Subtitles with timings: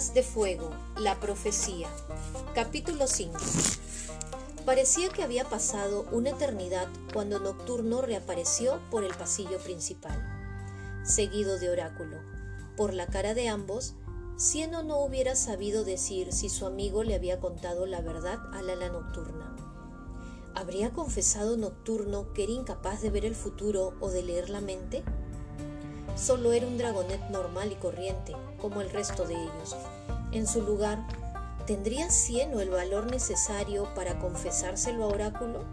[0.00, 1.86] De Fuego, la profecía.
[2.54, 3.38] Capítulo 5.
[4.64, 10.18] Parecía que había pasado una eternidad cuando Nocturno reapareció por el pasillo principal,
[11.04, 12.16] seguido de Oráculo.
[12.78, 13.92] Por la cara de ambos,
[14.38, 18.88] Cieno no hubiera sabido decir si su amigo le había contado la verdad al ala
[18.88, 19.54] nocturna.
[20.54, 25.04] ¿Habría confesado Nocturno que era incapaz de ver el futuro o de leer la mente?
[26.16, 29.76] Solo era un dragonet normal y corriente, como el resto de ellos.
[30.32, 30.98] En su lugar,
[31.66, 35.64] ¿tendría Cieno el valor necesario para confesárselo a Oráculo?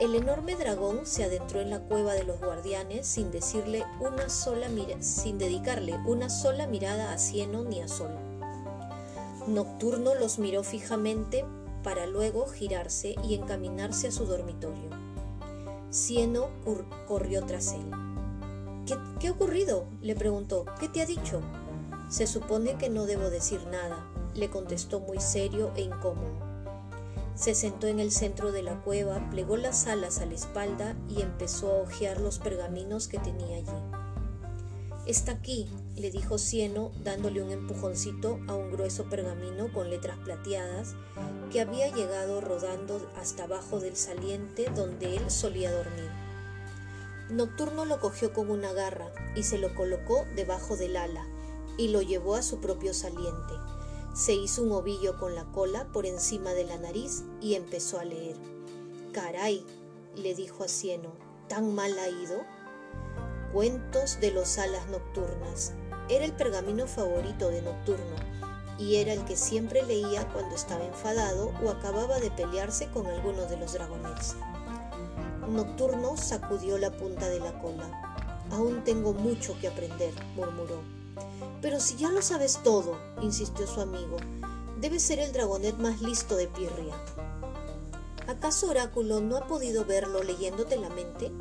[0.00, 4.68] El enorme dragón se adentró en la cueva de los guardianes sin decirle una sola
[5.00, 8.12] sin dedicarle una sola mirada a Cieno ni a Sol.
[9.48, 11.44] Nocturno los miró fijamente
[11.82, 14.90] para luego girarse y encaminarse a su dormitorio.
[15.90, 16.48] Cieno
[17.08, 17.90] corrió tras él.
[19.20, 19.84] ¿Qué, ha ocurrido?
[20.00, 20.64] le preguntó.
[20.80, 21.42] ¿Qué te ha dicho?
[22.08, 26.48] Se supone que no debo decir nada, le contestó muy serio e incómodo.
[27.34, 31.20] Se sentó en el centro de la cueva, plegó las alas a la espalda y
[31.20, 33.98] empezó a hojear los pergaminos que tenía allí.
[35.06, 40.94] Está aquí, le dijo Cieno, dándole un empujoncito a un grueso pergamino con letras plateadas
[41.50, 46.10] que había llegado rodando hasta abajo del saliente donde él solía dormir.
[47.30, 51.26] Nocturno lo cogió con una garra y se lo colocó debajo del ala
[51.76, 53.54] y lo llevó a su propio saliente.
[54.14, 58.04] Se hizo un ovillo con la cola por encima de la nariz y empezó a
[58.04, 58.36] leer.
[59.12, 59.64] Caray,
[60.16, 61.12] le dijo a Cieno,
[61.48, 62.44] ¿tan mal ha ido?
[63.52, 65.74] Cuentos de los alas nocturnas.
[66.08, 68.16] Era el pergamino favorito de Nocturno
[68.78, 73.44] y era el que siempre leía cuando estaba enfadado o acababa de pelearse con alguno
[73.44, 74.36] de los dragonets.
[75.48, 78.44] Nocturno sacudió la punta de la cola.
[78.50, 80.82] Aún tengo mucho que aprender, murmuró.
[81.62, 84.18] Pero si ya lo sabes todo, insistió su amigo,
[84.80, 86.94] debe ser el dragonet más listo de Pirria.
[88.26, 91.32] ¿Acaso Oráculo no ha podido verlo leyéndote la mente?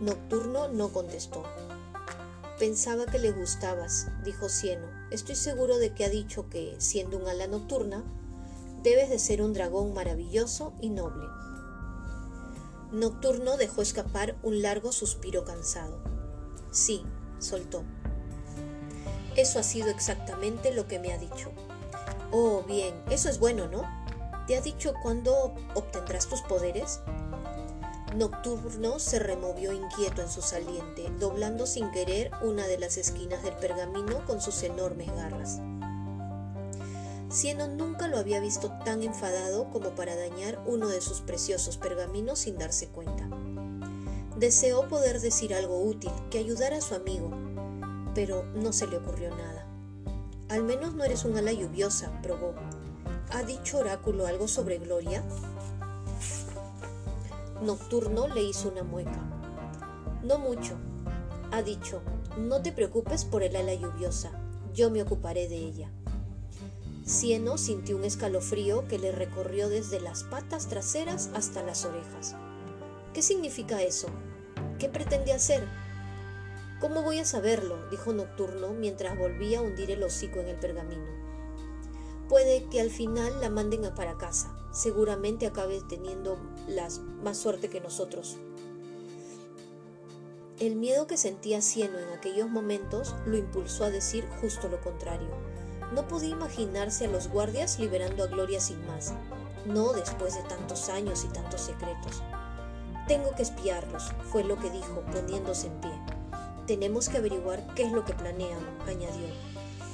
[0.00, 1.44] Nocturno no contestó.
[2.58, 4.88] Pensaba que le gustabas, dijo Cieno.
[5.12, 8.02] Estoy seguro de que ha dicho que, siendo un ala nocturna,
[8.82, 11.24] debes de ser un dragón maravilloso y noble.
[12.92, 15.98] Nocturno dejó escapar un largo suspiro cansado.
[16.70, 17.04] Sí,
[17.38, 17.84] soltó.
[19.36, 21.52] Eso ha sido exactamente lo que me ha dicho.
[22.32, 23.82] Oh, bien, eso es bueno, ¿no?
[24.46, 27.00] ¿Te ha dicho cuándo obtendrás tus poderes?
[28.16, 33.54] Nocturno se removió inquieto en su saliente, doblando sin querer una de las esquinas del
[33.54, 35.60] pergamino con sus enormes garras.
[37.30, 42.38] Cieno nunca lo había visto tan enfadado como para dañar uno de sus preciosos pergaminos
[42.38, 43.28] sin darse cuenta.
[44.38, 47.30] Deseó poder decir algo útil que ayudara a su amigo,
[48.14, 49.66] pero no se le ocurrió nada.
[50.48, 52.54] Al menos no eres un ala lluviosa, probó.
[53.32, 55.22] ¿Ha dicho Oráculo algo sobre Gloria?
[57.60, 59.20] Nocturno le hizo una mueca.
[60.22, 60.78] No mucho.
[61.52, 62.00] Ha dicho,
[62.38, 64.30] no te preocupes por el ala lluviosa,
[64.72, 65.90] yo me ocuparé de ella.
[67.08, 72.36] Cieno sintió un escalofrío que le recorrió desde las patas traseras hasta las orejas.
[73.14, 74.08] ¿Qué significa eso?
[74.78, 75.66] ¿Qué pretende hacer?
[76.82, 77.88] ¿Cómo voy a saberlo?
[77.90, 81.06] dijo Nocturno mientras volvía a hundir el hocico en el pergamino.
[82.28, 84.54] Puede que al final la manden a para casa.
[84.70, 86.38] Seguramente acabe teniendo
[86.68, 88.36] las, más suerte que nosotros.
[90.60, 95.47] El miedo que sentía Cieno en aquellos momentos lo impulsó a decir justo lo contrario.
[95.92, 99.14] No podía imaginarse a los guardias liberando a Gloria sin más,
[99.64, 102.22] no después de tantos años y tantos secretos.
[103.06, 105.92] Tengo que espiarlos, fue lo que dijo, poniéndose en pie.
[106.66, 109.28] Tenemos que averiguar qué es lo que planean, añadió.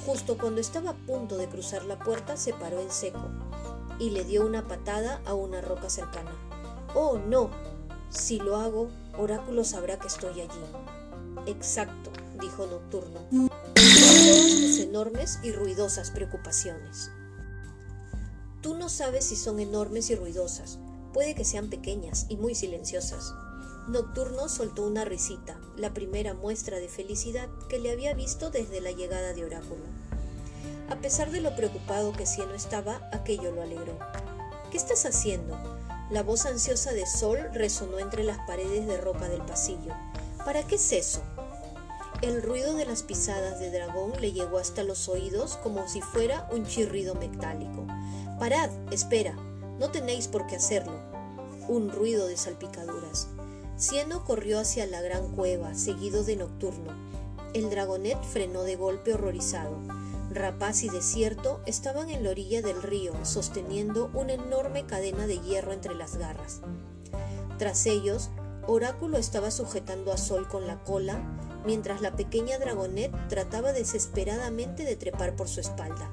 [0.05, 3.29] Justo cuando estaba a punto de cruzar la puerta, se paró en seco
[3.97, 6.31] y le dio una patada a una roca cercana.
[6.93, 7.49] Oh, no.
[8.09, 10.61] Si lo hago, Oráculo sabrá que estoy allí.
[11.47, 13.19] Exacto, dijo Nocturno
[14.95, 17.11] enormes y ruidosas preocupaciones.
[18.61, 20.79] Tú no sabes si son enormes y ruidosas,
[21.11, 23.33] puede que sean pequeñas y muy silenciosas.
[23.89, 28.91] Nocturno soltó una risita, la primera muestra de felicidad que le había visto desde la
[28.91, 29.83] llegada de Oráculo.
[30.89, 33.99] A pesar de lo preocupado que Cieno estaba, aquello lo alegró.
[34.71, 35.57] ¿Qué estás haciendo?
[36.09, 39.93] La voz ansiosa de Sol resonó entre las paredes de roca del pasillo.
[40.45, 41.21] ¿Para qué es eso?
[42.21, 46.47] El ruido de las pisadas de dragón le llegó hasta los oídos como si fuera
[46.51, 47.85] un chirrido metálico.
[48.39, 49.33] Parad, espera,
[49.79, 50.99] no tenéis por qué hacerlo.
[51.67, 53.27] Un ruido de salpicaduras.
[53.77, 56.93] Cieno corrió hacia la gran cueva, seguido de Nocturno.
[57.53, 59.77] El dragonet frenó de golpe horrorizado.
[60.31, 65.73] Rapaz y Desierto estaban en la orilla del río, sosteniendo una enorme cadena de hierro
[65.73, 66.61] entre las garras.
[67.57, 68.29] Tras ellos,
[68.67, 71.21] Oráculo estaba sujetando a Sol con la cola,
[71.65, 76.11] mientras la pequeña Dragonet trataba desesperadamente de trepar por su espalda.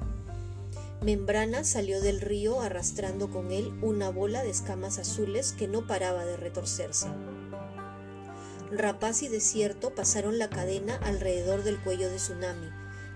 [1.01, 6.25] Membrana salió del río arrastrando con él una bola de escamas azules que no paraba
[6.25, 7.07] de retorcerse.
[8.71, 12.69] Rapaz y Desierto pasaron la cadena alrededor del cuello de Tsunami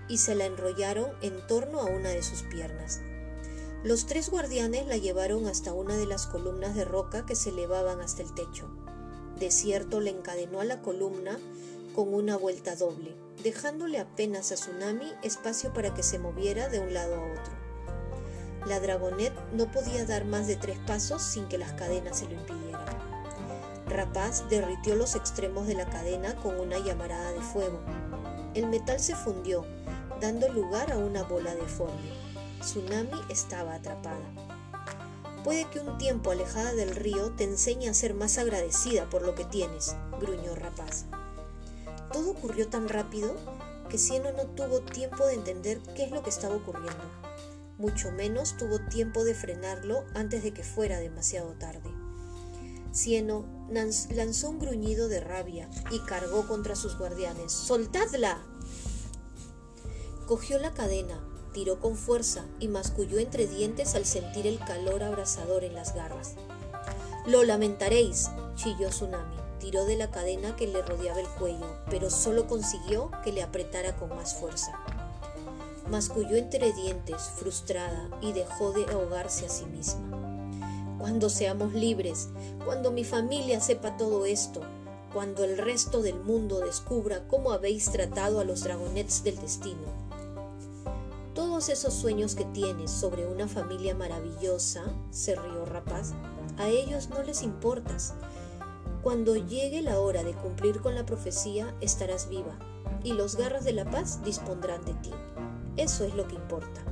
[0.06, 3.00] y se la enrollaron en torno a una de sus piernas.
[3.84, 8.00] Los tres guardianes la llevaron hasta una de las columnas de roca que se elevaban
[8.00, 8.68] hasta el techo.
[9.38, 11.38] Desierto le encadenó a la columna
[11.98, 16.94] con una vuelta doble, dejándole apenas a Tsunami espacio para que se moviera de un
[16.94, 17.52] lado a otro.
[18.68, 22.34] La dragonet no podía dar más de tres pasos sin que las cadenas se lo
[22.34, 22.84] impidieran.
[23.88, 27.80] Rapaz derritió los extremos de la cadena con una llamarada de fuego.
[28.54, 29.64] El metal se fundió,
[30.20, 32.12] dando lugar a una bola deforme.
[32.60, 34.22] Tsunami estaba atrapada.
[35.42, 39.34] Puede que un tiempo alejada del río te enseñe a ser más agradecida por lo
[39.34, 41.06] que tienes, gruñó Rapaz.
[42.18, 43.36] Todo ocurrió tan rápido
[43.88, 47.04] que Cieno no tuvo tiempo de entender qué es lo que estaba ocurriendo.
[47.78, 51.88] Mucho menos tuvo tiempo de frenarlo antes de que fuera demasiado tarde.
[52.92, 57.52] Cieno lanzó un gruñido de rabia y cargó contra sus guardianes.
[57.52, 58.44] ¡Soltadla!
[60.26, 61.22] Cogió la cadena,
[61.54, 66.34] tiró con fuerza y masculló entre dientes al sentir el calor abrasador en las garras.
[67.28, 69.47] Lo lamentaréis, chilló Tsunami.
[69.68, 73.94] Tiró de la cadena que le rodeaba el cuello, pero solo consiguió que le apretara
[73.96, 74.72] con más fuerza.
[75.90, 80.96] Masculló entre dientes, frustrada, y dejó de ahogarse a sí misma.
[80.98, 82.30] Cuando seamos libres,
[82.64, 84.62] cuando mi familia sepa todo esto,
[85.12, 89.84] cuando el resto del mundo descubra cómo habéis tratado a los dragonets del destino,
[91.34, 96.14] todos esos sueños que tienes sobre una familia maravillosa, se rió Rapaz,
[96.56, 98.14] a ellos no les importas.
[99.08, 102.58] Cuando llegue la hora de cumplir con la profecía, estarás viva,
[103.02, 105.10] y los garras de la paz dispondrán de ti.
[105.78, 106.84] Eso es lo que importa.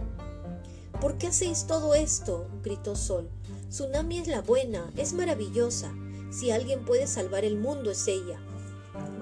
[0.99, 2.49] ¿Por qué hacéis todo esto?
[2.63, 3.29] gritó Sol.
[3.69, 5.93] Tsunami es la buena, es maravillosa.
[6.31, 8.41] Si alguien puede salvar el mundo es ella.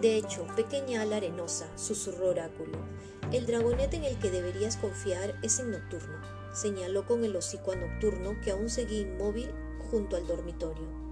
[0.01, 2.79] De hecho, pequeña ala arenosa, susurró Oráculo,
[3.33, 6.21] el dragonete en el que deberías confiar es en Nocturno,
[6.53, 9.51] señaló con el hocico a Nocturno que aún seguía inmóvil
[9.91, 11.04] junto al dormitorio.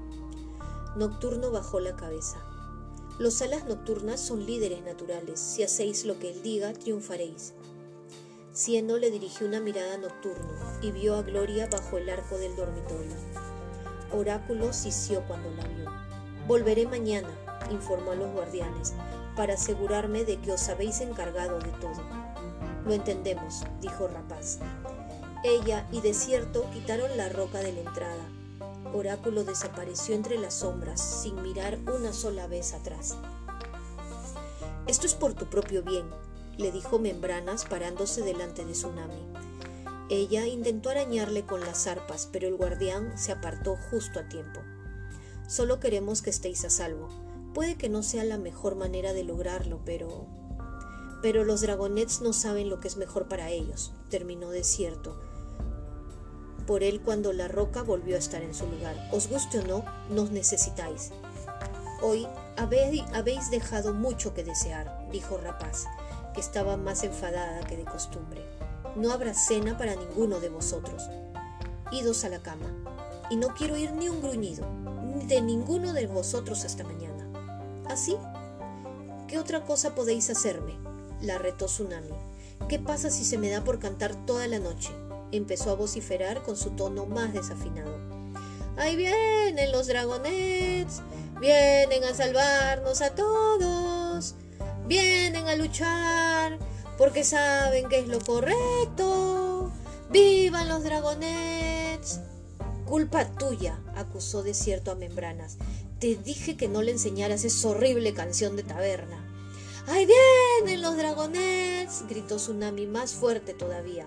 [0.94, 2.44] Nocturno bajó la cabeza.
[3.18, 5.40] Los alas nocturnas son líderes naturales.
[5.40, 7.54] Si hacéis lo que él diga, triunfaréis.
[8.52, 10.52] Cieno le dirigió una mirada Nocturno
[10.82, 13.16] y vio a Gloria bajo el arco del dormitorio.
[14.12, 15.90] Oráculo sisió cuando la vio.
[16.46, 17.30] Volveré mañana,
[17.70, 18.92] informó a los guardianes,
[19.34, 22.02] para asegurarme de que os habéis encargado de todo.
[22.84, 24.58] Lo entendemos, dijo Rapaz.
[25.42, 28.41] Ella y Desierto quitaron la roca de la entrada.
[28.94, 33.16] Oráculo desapareció entre las sombras sin mirar una sola vez atrás.
[34.86, 36.10] Esto es por tu propio bien,
[36.58, 39.32] le dijo Membranas parándose delante de Tsunami.
[40.10, 44.60] Ella intentó arañarle con las arpas, pero el guardián se apartó justo a tiempo.
[45.48, 47.08] Solo queremos que estéis a salvo.
[47.54, 50.26] Puede que no sea la mejor manera de lograrlo, pero...
[51.22, 55.18] Pero los dragonets no saben lo que es mejor para ellos, terminó desierto.
[56.66, 58.96] Por él cuando la roca volvió a estar en su lugar.
[59.12, 61.10] Os guste o no, nos necesitáis.
[62.00, 62.26] Hoy
[62.56, 65.84] habéis, dejado mucho que desear, dijo Rapaz,
[66.34, 68.44] que estaba más enfadada que de costumbre.
[68.96, 71.08] No habrá cena para ninguno de vosotros.
[71.92, 72.66] Idos a la cama,
[73.30, 74.66] y no quiero oír ni un gruñido,
[75.26, 77.28] de ninguno de vosotros hasta mañana.
[77.88, 78.16] ¿Así?
[79.28, 80.78] ¿Qué otra cosa podéis hacerme?
[81.20, 82.10] la retó Tsunami.
[82.68, 84.90] ¿Qué pasa si se me da por cantar toda la noche?
[85.32, 87.98] Empezó a vociferar con su tono más desafinado.
[88.76, 91.02] ¡Ahí vienen los dragonets!
[91.40, 94.34] ¡Vienen a salvarnos a todos!
[94.86, 96.58] ¡Vienen a luchar!
[96.96, 99.72] Porque saben que es lo correcto.
[100.10, 102.20] ¡Vivan los dragonets!
[102.86, 105.56] Culpa tuya, acusó Desierto a Membranas.
[105.98, 109.26] Te dije que no le enseñaras esa horrible canción de taberna.
[109.86, 112.04] ¡Ahí vienen los dragonets!
[112.08, 114.06] gritó Tsunami más fuerte todavía.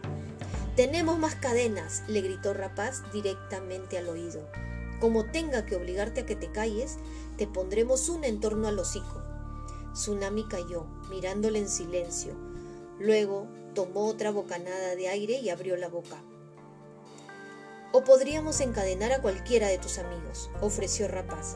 [0.76, 4.46] Tenemos más cadenas, le gritó Rapaz directamente al oído.
[5.00, 6.98] Como tenga que obligarte a que te calles,
[7.38, 9.24] te pondremos un en torno al hocico.
[9.94, 12.34] Tsunami cayó, mirándole en silencio.
[13.00, 16.22] Luego tomó otra bocanada de aire y abrió la boca.
[17.94, 21.56] O podríamos encadenar a cualquiera de tus amigos, ofreció Rapaz.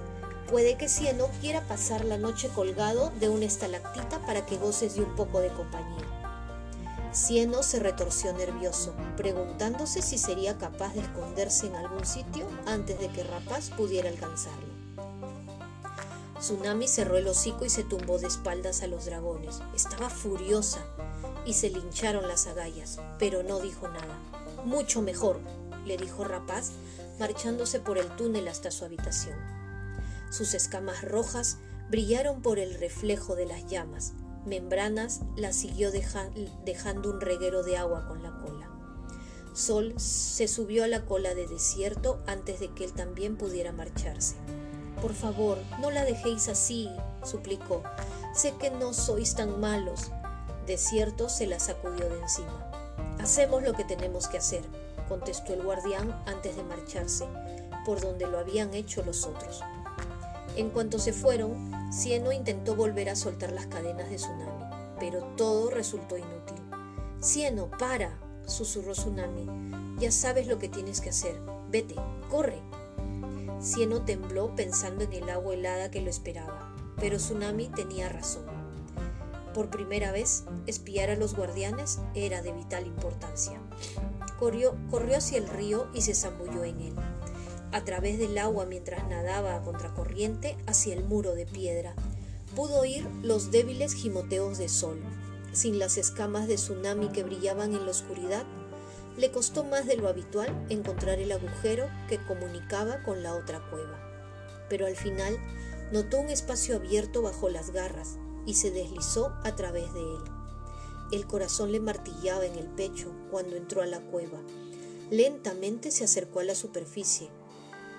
[0.50, 5.04] Puede que Cieno quiera pasar la noche colgado de una estalactita para que goces de
[5.04, 6.09] un poco de compañía.
[7.12, 13.08] Cieno se retorció nervioso, preguntándose si sería capaz de esconderse en algún sitio antes de
[13.08, 14.70] que Rapaz pudiera alcanzarlo.
[16.40, 19.60] Tsunami cerró el hocico y se tumbó de espaldas a los dragones.
[19.76, 20.86] Estaba furiosa
[21.46, 24.20] y se lincharon las agallas, pero no dijo nada.
[24.64, 25.40] Mucho mejor,
[25.86, 26.72] le dijo Rapaz,
[27.20, 29.36] marchándose por el túnel hasta su habitación.
[30.30, 31.58] Sus escamas rojas
[31.90, 34.14] brillaron por el reflejo de las llamas.
[34.50, 38.70] Membranas la siguió dejando un reguero de agua con la cola.
[39.54, 44.36] Sol se subió a la cola de desierto antes de que él también pudiera marcharse.
[45.02, 46.90] Por favor, no la dejéis así,
[47.24, 47.84] suplicó.
[48.34, 50.12] Sé que no sois tan malos.
[50.66, 52.72] Desierto se la sacudió de encima.
[53.20, 54.64] Hacemos lo que tenemos que hacer,
[55.08, 57.26] contestó el guardián antes de marcharse,
[57.86, 59.62] por donde lo habían hecho los otros.
[60.56, 64.66] En cuanto se fueron, Cieno intentó volver a soltar las cadenas de Tsunami,
[65.00, 66.58] pero todo resultó inútil.
[67.22, 69.48] Cieno, para, susurró Tsunami.
[70.00, 71.40] Ya sabes lo que tienes que hacer.
[71.70, 71.96] Vete,
[72.30, 72.62] corre.
[73.62, 78.46] Cieno tembló pensando en el agua helada que lo esperaba, pero Tsunami tenía razón.
[79.54, 83.60] Por primera vez, espiar a los guardianes era de vital importancia.
[84.38, 86.96] Corrió, corrió hacia el río y se zambulló en él
[87.72, 91.94] a través del agua mientras nadaba a contracorriente hacia el muro de piedra.
[92.56, 95.00] Pudo oír los débiles gimoteos de sol.
[95.54, 98.46] Sin las escamas de tsunami que brillaban en la oscuridad,
[99.18, 104.00] le costó más de lo habitual encontrar el agujero que comunicaba con la otra cueva.
[104.70, 105.38] Pero al final
[105.92, 110.24] notó un espacio abierto bajo las garras y se deslizó a través de él.
[111.12, 114.40] El corazón le martillaba en el pecho cuando entró a la cueva.
[115.10, 117.30] Lentamente se acercó a la superficie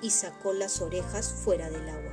[0.03, 2.13] y sacó las orejas fuera del agua.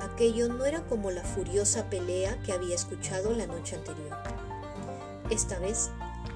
[0.00, 4.16] Aquello no era como la furiosa pelea que había escuchado la noche anterior.
[5.30, 5.90] Esta vez,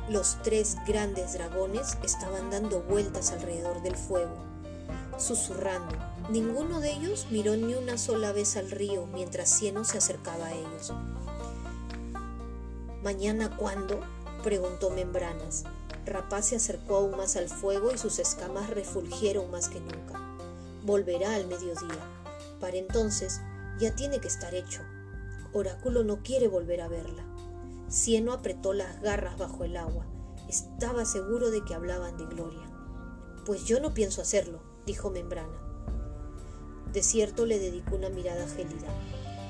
[0.08, 4.36] los tres grandes dragones estaban dando vueltas alrededor del fuego,
[5.18, 5.94] susurrando.
[6.30, 10.54] Ninguno de ellos miró ni una sola vez al río mientras Cieno se acercaba a
[10.54, 10.92] ellos.
[13.02, 14.00] ¿Mañana cuándo?
[14.42, 15.64] preguntó Membranas.
[16.10, 20.20] Rapaz se acercó aún más al fuego y sus escamas refulgieron más que nunca.
[20.82, 22.00] Volverá al mediodía.
[22.58, 23.40] Para entonces
[23.78, 24.80] ya tiene que estar hecho.
[25.52, 27.22] Oráculo no quiere volver a verla.
[27.88, 30.04] Cieno apretó las garras bajo el agua.
[30.48, 32.68] Estaba seguro de que hablaban de Gloria.
[33.46, 35.60] Pues yo no pienso hacerlo, dijo Membrana.
[36.92, 38.88] Desierto le dedicó una mirada gélida.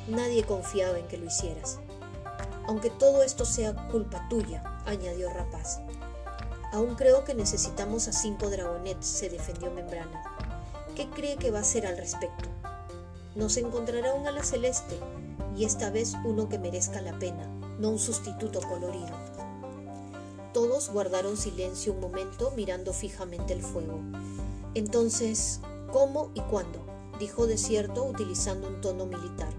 [0.09, 1.79] Nadie confiaba en que lo hicieras.
[2.67, 5.81] Aunque todo esto sea culpa tuya, añadió Rapaz.
[6.73, 10.23] Aún creo que necesitamos a cinco dragonets, se defendió Membrana.
[10.95, 12.49] ¿Qué cree que va a hacer al respecto?
[13.35, 14.99] Nos encontrará un ala celeste,
[15.57, 17.47] y esta vez uno que merezca la pena,
[17.79, 19.17] no un sustituto colorido.
[20.53, 24.01] Todos guardaron silencio un momento mirando fijamente el fuego.
[24.75, 25.61] Entonces,
[25.93, 26.81] ¿cómo y cuándo?
[27.19, 29.53] dijo Desierto utilizando un tono militar.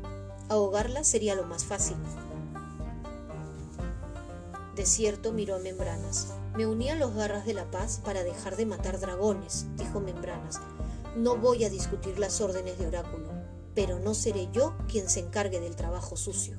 [0.49, 1.95] Ahogarla sería lo más fácil.
[4.75, 6.33] Desierto miró a Membranas.
[6.55, 10.59] Me uní a los garras de la paz para dejar de matar dragones, dijo Membranas.
[11.15, 13.29] No voy a discutir las órdenes de oráculo,
[13.73, 16.57] pero no seré yo quien se encargue del trabajo sucio.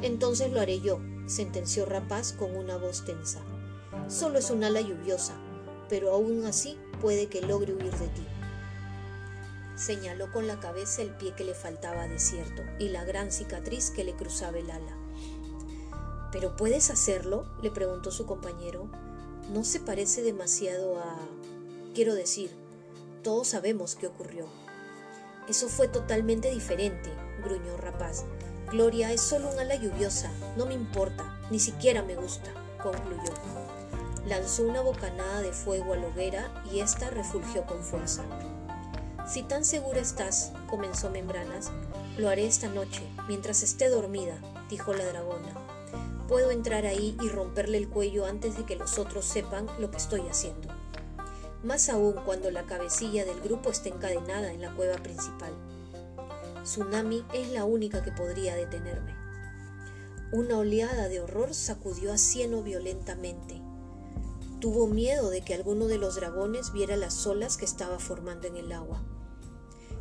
[0.00, 3.40] Entonces lo haré yo, sentenció Rapaz con una voz tensa.
[4.08, 5.34] Solo es un ala lluviosa,
[5.88, 8.26] pero aún así puede que logre huir de ti.
[9.76, 14.04] Señaló con la cabeza el pie que le faltaba desierto y la gran cicatriz que
[14.04, 15.03] le cruzaba el ala.
[16.34, 17.46] ¿Pero puedes hacerlo?
[17.62, 18.88] le preguntó su compañero.
[19.52, 21.16] No se parece demasiado a...
[21.94, 22.50] Quiero decir,
[23.22, 24.48] todos sabemos qué ocurrió.
[25.48, 27.08] Eso fue totalmente diferente,
[27.44, 28.24] gruñó Rapaz.
[28.72, 32.50] Gloria es solo un ala lluviosa, no me importa, ni siquiera me gusta,
[32.82, 33.32] concluyó.
[34.26, 38.24] Lanzó una bocanada de fuego a la hoguera y ésta refulgió con fuerza.
[39.24, 41.70] Si tan segura estás, comenzó Membranas,
[42.18, 44.36] lo haré esta noche, mientras esté dormida,
[44.68, 45.63] dijo la dragona.
[46.28, 49.98] Puedo entrar ahí y romperle el cuello antes de que los otros sepan lo que
[49.98, 50.68] estoy haciendo.
[51.62, 55.52] Más aún cuando la cabecilla del grupo está encadenada en la cueva principal.
[56.62, 59.14] Tsunami es la única que podría detenerme.
[60.32, 63.60] Una oleada de horror sacudió a Cieno violentamente.
[64.60, 68.56] Tuvo miedo de que alguno de los dragones viera las olas que estaba formando en
[68.56, 69.02] el agua.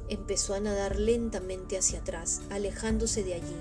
[0.07, 3.55] Empezó a nadar lentamente hacia atrás, alejándose de allí,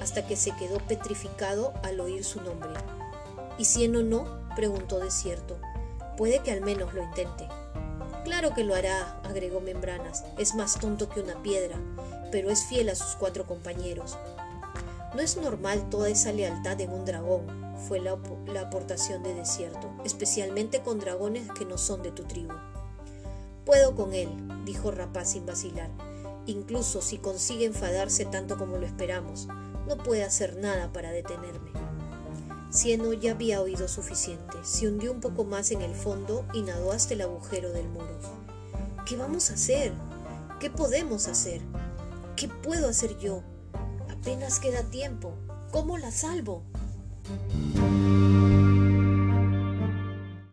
[0.00, 2.70] hasta que se quedó petrificado al oír su nombre.
[3.58, 4.46] ¿Y si no no?
[4.54, 5.58] preguntó Desierto.
[6.16, 7.48] Puede que al menos lo intente.
[8.24, 10.24] Claro que lo hará, agregó Membranas.
[10.38, 11.78] Es más tonto que una piedra,
[12.32, 14.18] pero es fiel a sus cuatro compañeros.
[15.14, 17.46] No es normal toda esa lealtad en un dragón,
[17.86, 22.54] fue la, la aportación de desierto, especialmente con dragones que no son de tu tribu.
[23.64, 24.28] Puedo con él,
[24.64, 25.90] dijo Rapaz sin vacilar.
[26.46, 29.48] Incluso si consigue enfadarse tanto como lo esperamos,
[29.86, 31.70] no puede hacer nada para detenerme.
[32.70, 36.92] Cieno ya había oído suficiente, se hundió un poco más en el fondo y nadó
[36.92, 38.18] hasta el agujero del muro.
[39.06, 39.92] ¿Qué vamos a hacer?
[40.58, 41.60] ¿Qué podemos hacer?
[42.34, 43.42] ¿Qué puedo hacer yo?
[44.10, 45.32] Apenas queda tiempo.
[45.70, 46.64] ¿Cómo la salvo?